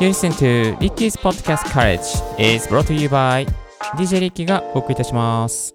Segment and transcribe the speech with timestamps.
[0.00, 2.00] You listen to Ricky's Podcast Courage
[2.38, 3.46] is brought to you by
[3.98, 5.74] DJ リッキーがお送りいたします。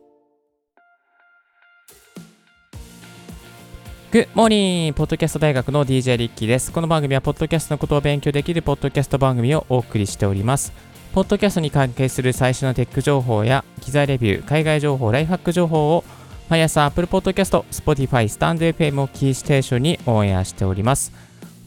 [4.11, 4.93] Good morning!
[4.93, 6.71] ポッドキャスト大学の DJ リッキーです。
[6.71, 10.73] この番組は、ポッドキャストのことを勉強できるポッドキャスト番組をお送りしております。
[11.14, 16.04] ポッドキャストに関係する最新のテック情報や、機材レビュー、海外情報、ライフハック情報を、
[16.50, 21.12] 毎朝 Apple Podcast、Spotify、スタンド FM をキーステーションにオンエアしております。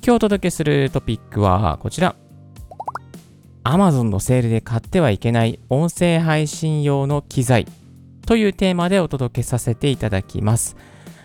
[0.03, 2.17] 今日お届けするトピックはこちら。
[3.69, 7.67] Amazon のセールで買ってはいけない音声配信用の機材
[8.27, 10.75] というテーマでお届けさせていただきます。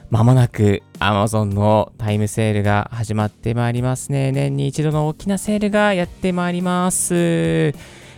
[0.09, 4.33] まもなく Amazon のタイムセールが始まってまいりますね。
[4.33, 7.15] 年に一度の大きなセールがやってまいります。
[7.15, 7.73] え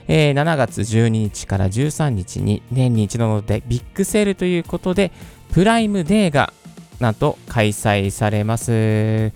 [0.07, 5.11] ー7月12日から13日に年に一度のでビッグセールということで
[5.51, 6.51] プライムデーが
[6.99, 9.31] なんと開催されます。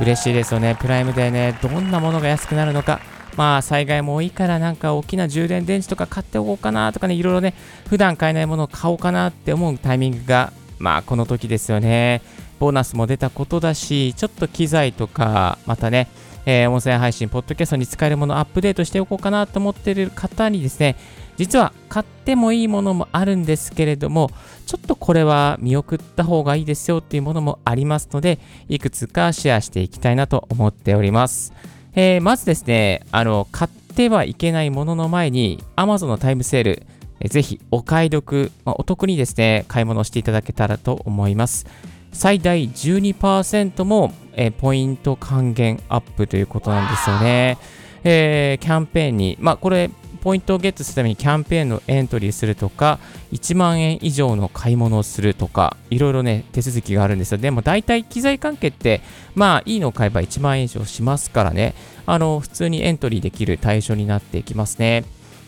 [0.00, 0.76] 嬉しいですよね。
[0.78, 3.00] プライムデーね、どんなものが安くなるのか。
[3.36, 7.54] まあ災害も多いからなんか大きな充電電池とか買っておこうかなとかね、いろいろね、
[7.88, 12.22] 普段買えないものを買おうかなって思うタイミングがまあこの時ですよね。
[12.58, 16.08] ボーナスも出たことだし、ちょっと機材とか、またね、
[16.46, 20.96] えー音声配信、ポッドキャストに使えるものをアップデートしておこうかなと思っている方にですね、
[21.36, 24.30] 実は買ってもいいものもあるんですけれども、
[24.66, 28.38] ちょっとこれは見送った方がいいですよっていうものもありますので、
[28.68, 31.52] いくつかシェアしていきたいなと思っております。
[31.94, 36.82] えーまずですね、あの、買ってはいけないものの前に、Amazon のタイムセール、
[37.20, 41.66] えーぜひお買い得、まあお得にですね、買い物していただけたらと思います。
[42.12, 47.58] 最大12%も、えーポイント還元アップということなんですよね。
[48.02, 49.90] えーキャンペーンに、まあこれ、
[50.24, 52.98] ポイントをゲットするためにキャンペーンのエントリーするとか、
[53.32, 57.38] 1万円以上の買い物をするとか、いろいろね、手続きがあるんですよ。
[57.38, 59.02] でも大体機材関係って、
[59.34, 61.74] まあいいのを買えば1万円以上しますからね、
[62.06, 65.04] あの、普通にエントリーできる対象になっていきますね。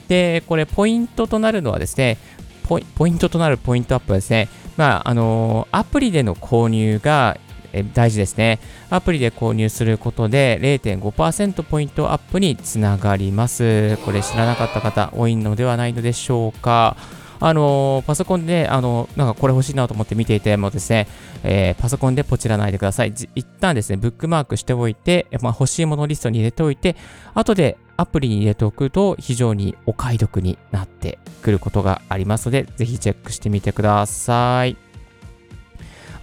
[0.09, 2.19] で、これ、ポイントとなるのはですね、
[2.65, 7.39] ポイポイントとなるポイントアップはですね、まあ、あのアプリでの購入が
[7.77, 8.59] え大事ですね。
[8.91, 13.97] アプリで購入することで0.5%ポイントアップにつながります。
[13.99, 16.97] これ知らなかった方多いのではないのでしょうか。
[17.39, 21.07] あのパソコンで、あのなんかこれ欲しいなと思って見ていてもですね、
[21.43, 23.13] えーパソコンでポチらないでください。
[23.35, 26.97] 一旦ですね、ブックマークしておいて、まあ、欲しいものリストに入れておいて、
[27.35, 34.86] 後でアプリに入れておくと非常にお買い得になってくることがありますので、ぜひチェックしてみてください。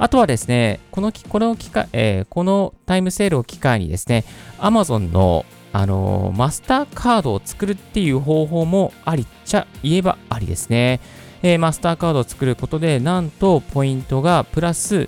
[0.04, 4.26] あとはですね、このきこの機会、えーこのタイムセールを機会にですね、
[4.58, 11.00] Amazon のあのーマスターカードを作るっていう方法もありっちゃ言えばありですね。
[11.42, 15.08] えーマスターカードを作ることで、なんとポイントがプラス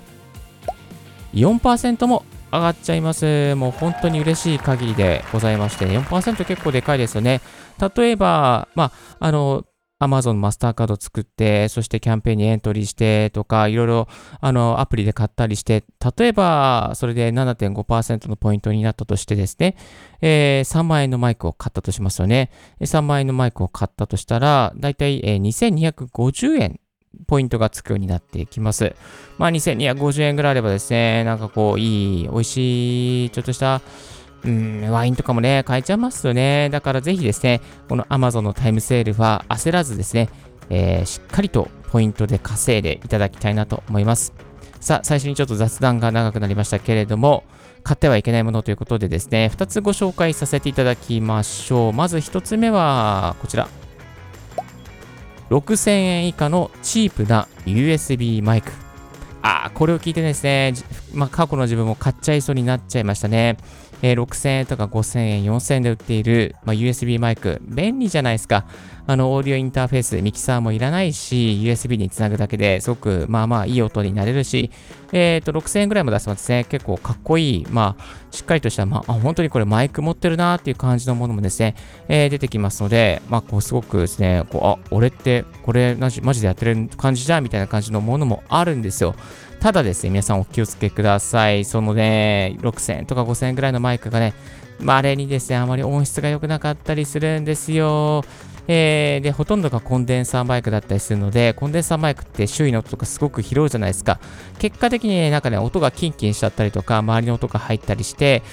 [1.34, 3.54] 4%も上がっちゃいます。
[3.54, 7.42] もう本当に嬉しい限りでございまして、4%結構でかいですよね。
[7.94, 9.65] 例えば、まあ、あの、
[9.98, 14.08] Amazon マスターカード作って、そしてキャンペーンにエントリーしてとか、いろいろ
[14.40, 15.84] あのアプリで買ったりして、
[16.18, 19.76] 例えばそれで7.5%のポイントになったとしてですね、
[20.20, 22.50] えー3万円のマイクを買ったとしますよね。
[22.80, 26.80] 3万円のマイクを買ったとしたら、だいたい2250円
[27.26, 28.94] ポイントがつくようになっていきます。
[29.38, 33.80] まあ2250円ぐらいあればですね、なんかこう、いい、美味しい、ちょっとした、
[34.46, 36.70] うん、ワインとかもね、買えちゃいますよね。
[36.70, 40.28] だからぜひですね、この Amazon のタイムセールは焦らずですね、
[40.70, 44.32] えーしっかりとポイントで稼いでいただきたいなと思います。
[44.80, 47.44] さあ、最初にちょっと雑談が長くなりましたけれども、
[47.82, 51.92] 買ってはいけないものということでですね、2つご紹介させていただきましょう。
[51.92, 53.68] まず1つ目は、こちら。
[55.50, 58.72] 6000円以下のチープな USB マイク。
[59.42, 60.74] あーこれを聞いてですね、
[61.14, 63.56] まあ、過去の自分も買っちゃいそうになっちゃいましたね。
[64.02, 68.66] えー6000円とか5000円、4000円で売っている、まあ、USB マイク、便利じゃないですか。
[69.08, 74.72] あの、オーディオインターフェース、ミキサーもいらないし、USB につなぐだけですごく、まあまあいい音になれるし、
[75.12, 76.64] えっ、と、6000円ぐらいも出せますね。
[76.64, 81.76] 結構かっこいい、まあ、しっかりとした、まあ、本当にこれマイク持ってるなーっていう感じのものもですね、
[82.08, 89.14] えー出てきますので、まあ、こう、すごくですね、こう、あ、俺って、これ、マジでやってる感じじゃんみたいな感じのものもあるんですよ。
[89.66, 91.64] ただですね、皆さんお気をつけください。
[91.64, 94.32] そのね、6000とか5000ぐらいのマイクがね、
[94.78, 98.22] まれにですね、あまり音質が良くなかったりするんですよ。
[98.68, 104.20] えーで、ほとんどがコンデンサーマイクだったりするので、コンデンサーマイクって周囲の音とかすごく拾うじゃないですか。
[104.60, 108.44] 結果的にね、なんかね、音がキンキンしちゃったりとか、周りの音が入ったりして、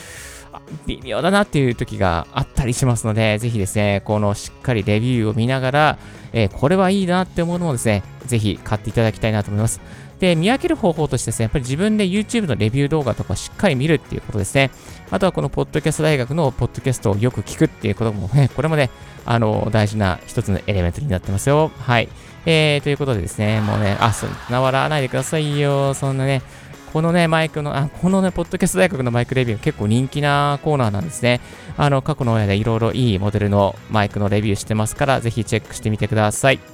[0.88, 5.98] 微妙だなっていう時があったりしますので、ぜひですね、このしっかりレビューを見ながら、
[6.32, 9.80] えーこれはいいなって思うのをですね、ぜひ買っていただきたいなと思います。
[10.20, 14.72] で、見分ける方法としてですね、やっぱり自分で YouTube のレビュー動画とかしっかり見るっていうことですね。
[15.12, 18.90] あとはこのポッドキャスト大学のポッドキャストをよく聞くっていうこともね、これもね、
[19.26, 21.72] あの、大事な一つのエレメントになってますよ。
[21.80, 22.10] はい。
[22.46, 25.94] えー、ということでですね、もうね、あ、そんな笑わないでくださいよ。
[25.94, 26.42] そんなね、
[26.94, 31.42] このね、マイクの、あ、このね、ポッドキャスト大学のマイクレビュー結構人気なコーナーなんですね。
[31.76, 36.73] あの、過去の親でいろいろいいモデルのマイクのレビューしてますから、ぜひチェックしてみてください。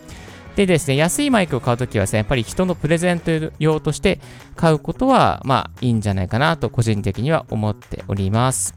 [0.59, 4.19] でですね、安いマイクを買うときはですね、やっぱり人のプレゼント用として
[4.57, 8.75] 買うことは、まあ、いいんじゃないかなと個人的には思っております。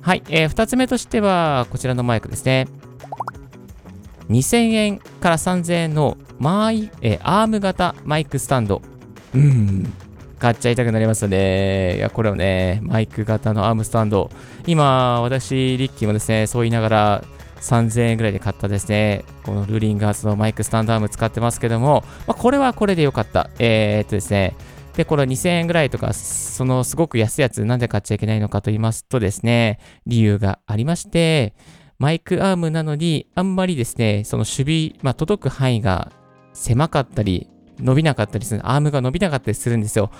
[0.00, 2.66] はい、えー、2つ目としては、こちらのマイクですね。
[4.30, 8.80] 2000円から3000円のマイ、えー、アーム型マイクスタンド。
[9.34, 9.92] うん。
[10.38, 11.96] 買っちゃいたくなりますよね。
[11.96, 14.30] いや、これをね、マイク型のアームスタンド。
[14.66, 17.24] 今、私、リッキーもですね、そう言いながら、
[17.60, 23.50] 3000円ぐらいで買ったですね、このルーリンガーズのマイクスタンドアーム使ってますけども、まあ、これはこれでよかった。
[23.58, 24.54] えー、っとですね、
[24.96, 31.54] で、これ2000円ぐらいとか、そのすごく安いやつ、なんで買っちゃいけないのかと言いますとですね、理由がありまして、
[31.98, 36.12] マイクアームなのに、あんまりですね、その守備、まあ、届く範囲が
[36.52, 37.48] 狭かったり、
[37.78, 40.10] 伸びなかったりする、アームが伸びなかったりするんですよ。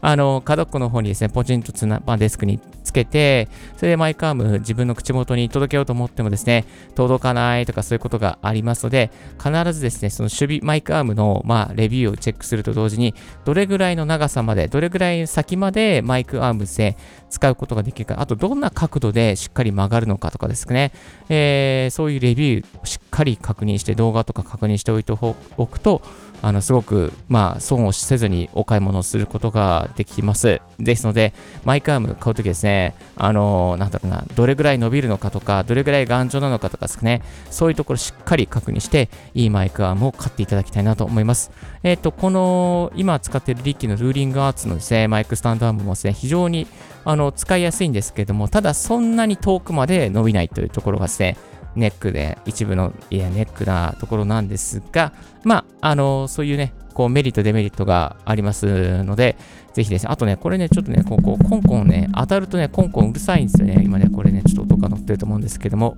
[0.00, 6.64] あの、角っこの方にですね、ポチンとつな、まあ、デスクにつけて、それでマイクアーム自分の口元に届けようと思ってもですね、
[6.94, 9.10] 届かないとかそういうことがありますので、
[9.42, 13.14] 必ずですね、その守備マイクアームの、まあ、レビューをチェックすると同時に、
[13.44, 16.96] どれぐらいの長さまで、どれぐらい先までマイクアームで
[17.30, 20.92] 使うことができるか、あとどんな角度でしっかり曲がるのかとかですね、
[21.28, 26.02] えー、そういうレビューをしっかり確認して、動画とか確認しておいておくと、
[26.42, 30.60] あの、すごく、まあ、損をせずにお買い物をすることができます。
[30.78, 31.32] ですので、
[31.64, 41.50] マイクアーム買うときですね、あの、なんだろうな、どれぐらい伸びるのかとか、どれぐらい頑丈なのかとかですね、そういうところしっかり確認して、いいマイクアームを買っていただきたいなと思います。
[41.82, 46.66] えっ、ー、と、この、今使っているリッキーのルーリングアーツのですね、マイクスタンドアームもですね、非常に、
[47.04, 51.36] あの、使いやすいんですけども、ただそんなに遠くまで伸びないというところがですね、
[51.76, 55.12] ネックで、一部の、いや、ネックなところなんですが、
[55.44, 59.36] まあ、あの、そういうね、こうメリット、デメリットがありますので、
[59.74, 63.82] ぜひですね、あとね、これね、ちょっとね、こう、こうコンコンね、当たるとね、コンコンうるさいんですよね。
[63.84, 65.96] 今ね、これね、ちょっと音が乗ってると思うんですけども。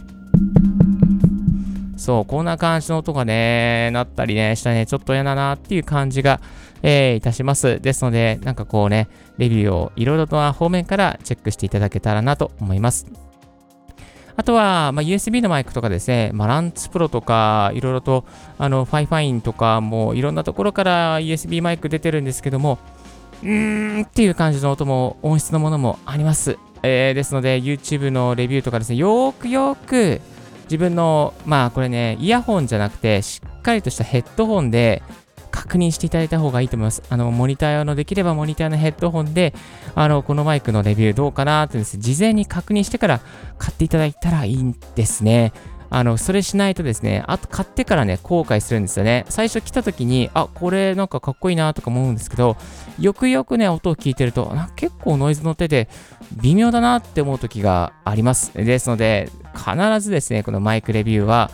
[1.97, 6.41] そう、こんな感じの音がね、なったりね、したね、ちょっと嫌だなっていう感じが、
[6.83, 7.81] えー、いたします。
[7.81, 13.28] ですので、なんかこうね、レビューをいろいろとな方面からチェックしていただけたらなと思います。
[14.39, 18.25] あとは、まあ、USB のマイクとかですね、マランツプロとか、いろいろと、
[18.57, 22.79] あの、 FIFINE とかもいろんなところから USB マイク出てるんですけども、
[23.43, 26.57] うーんっていう感じの音も、音質のものもあります。
[26.85, 30.21] えー、ですので、YouTube のレビューとかですね、よーくよーく
[30.67, 35.03] 自分の、まあこれね、イヤホンじゃなくて、しっかりとしたヘッドホンで
[35.51, 37.03] 確認していただいた方がいいと思います。
[37.09, 39.55] あの、モニター用のできればモニターのヘッドホンで、
[39.95, 43.21] あの、このマイクのレビューどうかなってですね、事前に確認してから
[43.59, 45.53] 買っていただいたらいいんですね。
[45.91, 49.25] あの、それしないとですね、あと買ってからね、後悔するんですよね。
[49.29, 52.57] 最初来た時に、あ、これなんかかっこいいなとか思うんですけど、
[52.99, 55.89] よくよくね、音を聞いてると、な結構ノイズ乗ってて、
[56.43, 58.53] 微妙だなって思う時があります。
[58.53, 61.51] ですので、必ずですね、このマイクレビューは、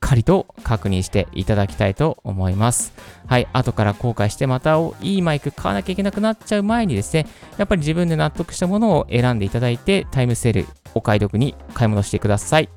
[0.00, 2.92] かりと確認していただきたいと思います。
[3.26, 12.68] はい、後から後悔してまたいいマイク買わなきゃいけなくなっちゃう前にですね、やっぱり自分で納得したものを選んでいただいて、タイムセール、お買い得に買い物してください。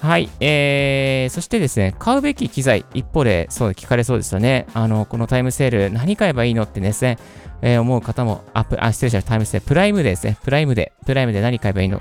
[0.00, 4.66] はい、えー、そしてですね、買うべき機材、一方で、そう聞かれそうですよね。
[4.72, 7.18] あの、このタイムセール、何買えばいいのってですね、
[7.60, 12.00] えー、思う方も、あ、あ失礼しました、タイムセール、プライムでですね、プライムで、プライムで何買えばいいの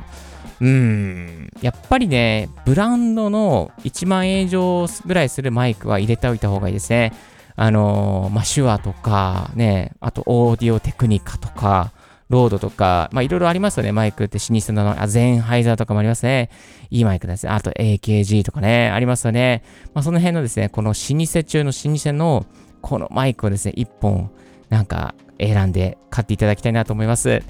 [0.61, 7.13] うん、やっぱりね、ブランドの1万円以上ぐらいするマイクは入れておいた方がいいですね。
[7.55, 11.91] あのー、まあ、手話とか、ね、あとオーディオテクニカとか、
[12.29, 13.91] ロードとか、まあいろいろありますよね。
[13.91, 16.49] マイクって老舗の、あ、ゼンハイザーとかもありますね。
[16.91, 17.51] いいマイクですね。
[17.51, 19.63] あと AKG とかね、ありますよね。
[19.95, 22.45] まあその辺のですね、この老舗中の老舗の
[22.81, 24.29] このマイクをですね、一本
[24.69, 27.41] なんか選んで買っていただきたいなと思います。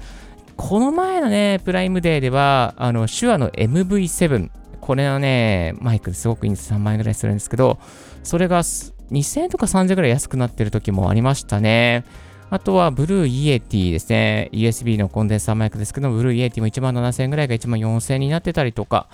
[0.60, 4.50] この前のね、プライムデーでは、あの、 Shure の MV7、
[4.82, 6.74] これはね、マイクすごくいいんです。
[6.74, 7.78] 3万円ぐらいするんですけど、
[8.22, 12.04] それが2000円とか3000円ぐらい安くなってる時もありましたね。
[12.50, 14.50] あとは、 Blue Yeti ですね。
[14.52, 19.08] USB のコンデンサーマイクですけど、 Blue Yeti も1万7000円ぐらいが1万4000円になってたりとか、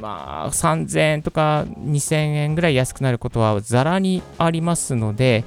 [0.00, 5.44] まあ、3000円とか2000円ぐらい安くなることはざらにありますので、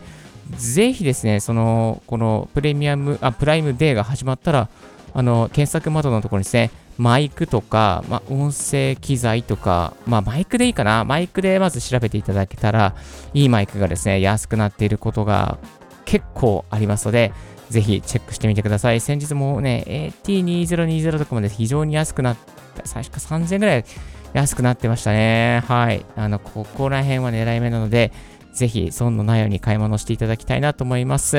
[0.55, 4.69] ぜひですね、その、このプレミアム、あ、プライムデーが始まったら、
[5.13, 11.06] あの、検索窓のところにですね、マイクとか、まあ、音声機材とか、まあ、マイクでいいかな。
[11.06, 12.96] マイクでまず調べていただけたら、
[13.34, 15.58] いいマイクがですね、安くなっていることが
[16.06, 17.32] 結構ありますので、
[17.70, 19.00] ぜひチェックしてみてください。
[19.00, 19.86] 先日もね、
[20.25, 22.38] AT2020 とかまで非常に安くなっ
[22.75, 23.86] た、最初か3000円ぐらい
[24.34, 25.63] 安くなってましたね。
[25.68, 26.06] はい。
[26.16, 28.12] あの、ここら辺は狙い目なので、
[28.54, 31.38] ぜひ損のないように買い物していただきたいなと思います。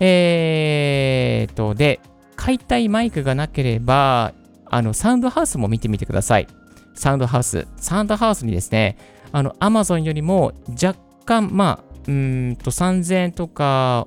[0.00, 2.00] えーと、で、
[2.36, 4.32] 買いたいマイクがなければ、
[4.66, 6.46] あの、サウンドハウスも見てみてください。
[6.94, 7.66] サウンドハウス。
[7.76, 8.96] サウンドハウスにですね、
[9.32, 14.06] あの、Amazon よりも若干、まあ、うんと3000円とか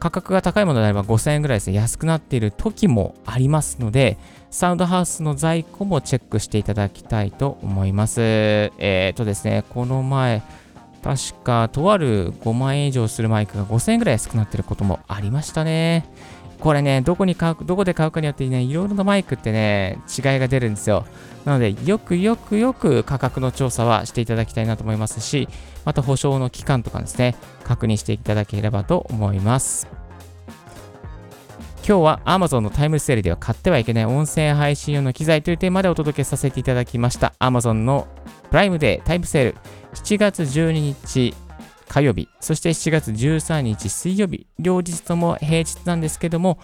[0.00, 4.16] 価格が高いものであれば5000円ぐらいですね、安くなっている時もありますので、
[4.50, 8.20] サウンドハウスの在庫もチェックしていただきたいと思います。
[8.22, 10.42] えっ、ー、とですね、この前、
[11.02, 16.04] 確か、とある5万円以上するマイクが5000円ぐらい安くなってることもありましたね。
[16.60, 21.06] これね、どこに買う、どこで買うかによってね、いろいろなマイクってね、違いが出るんですよ。
[21.46, 25.48] なので、よくよくよく価格の調査はしていただきたいなと思いますし、
[25.86, 29.99] また保証の期間とかですね、確認していただければと思います。
[31.86, 37.34] 今日は Amazon のタイムセールでは買ってはいけない音声配信用の機材というテーマでお届けさせていただきました。
[37.40, 38.06] Amazon の
[38.50, 39.56] プライムデータイムセール
[39.94, 41.34] 7月12日
[41.88, 46.58] 火曜日、そして7月13日水曜日、両日とも平日なんですけども、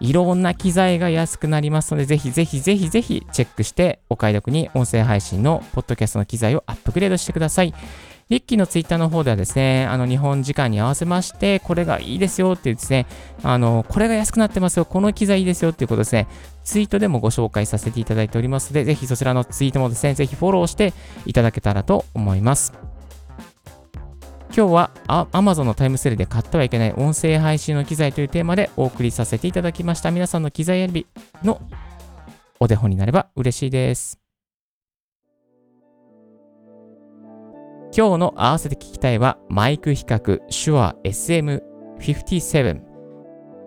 [0.00, 7.74] いろんな機材が安くなりますので、ぜひぜひぜひぜひチェックしてお買い得に音声配信のポッドキャストの機材をアップグレードしてください。
[8.30, 13.06] リッキーのツイッターの方ではですね、あの日本時間に合わせまして、これがいいですよっていうですね、
[13.42, 16.28] あの、これが安くなってますよ、この機材いいですよっていうことですね、
[16.62, 20.94] ツイートでもご紹介させていただいておりますので、ぜひそちらのツイートもですね、ぜひフォローして
[21.26, 22.72] いただけたらと思います。
[24.56, 30.12] 今日は Amazon のタイムセールで買ってはいけない音声配信の機材というテーマでお送りさせていただきました。
[30.12, 31.06] 皆さんの機材選び
[31.42, 31.60] の
[32.60, 34.19] お手本になれば嬉しいです。
[37.96, 42.80] 今日の合わせて聞きたいはマイク比較 Shure SM57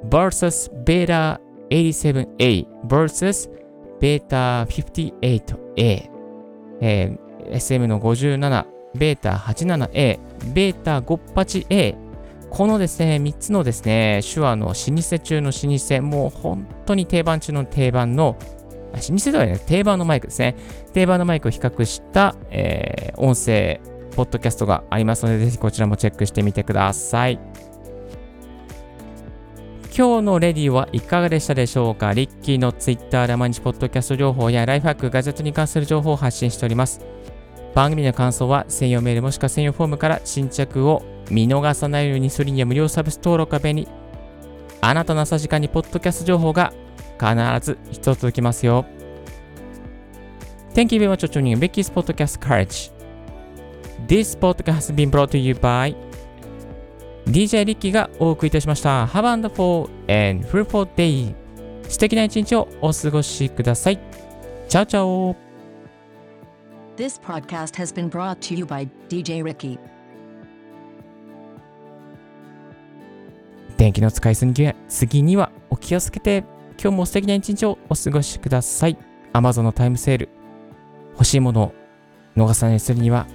[0.10, 1.40] vs Beta
[1.70, 3.50] 87A vs
[4.00, 6.10] Beta 58A、
[6.82, 10.20] えー、SM の57ベータ 87A、
[10.54, 11.96] ベータ 58A、
[12.50, 18.38] このですね、3つのですね、手話の老舗中の老舗、もう本当に定番中の定番の、
[18.94, 20.56] 老舗ではね、定番のマイクですね。
[20.94, 23.82] 定番のマイクを比較した、えー、音声、
[24.14, 27.40] ポッドキャストがありますので、ぜひこちらもチェックしてみてください。
[29.96, 32.14] 今日のレディはいかがでしたでしょうか？
[32.14, 37.02] リッキーのツイッターで毎日ポッドキャスト情報やライフハック、ガジェットに関する情報を発信しております。
[37.76, 43.88] 番組の感想は専用メールもしくは専用フォームから新着を見逃さないようにするには無料サービス登録が便利。
[44.82, 46.72] あなたの朝時間にポッドキャスト情報が
[47.20, 48.86] 必ず一つ届きますよ。
[50.76, 52.93] Thank you very much for tuning in Vicky's Podcast Courage.
[54.08, 55.96] This podcast has been brought to you by
[57.26, 59.06] DJ リッキーがお送りいたしました。
[59.06, 61.34] Have a wonderful and fruitful day.
[61.88, 64.00] 素敵な一日をお過ごしください。
[64.68, 65.36] チャオチャオ
[66.98, 69.80] This podcast has been brought to you by DJ Ricky.
[73.78, 76.44] 電気の使いすぎ次にはお気をつけて
[76.82, 78.98] 今日も素敵な一日をお過ごしください。
[79.34, 80.30] Amazon のタイムセール
[81.14, 81.74] 欲しいものを
[82.36, 83.28] 逃さないするには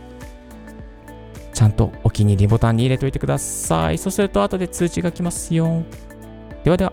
[1.59, 3.99] ちゃんとお気に入りボタンに入れておいてください。
[3.99, 5.83] そうすると後で通知が来ますよ。
[6.63, 6.93] ではでは。